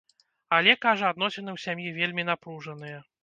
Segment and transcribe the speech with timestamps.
[0.57, 2.97] Але, кажа, адносіны ў сям'і вельмі напружаныя.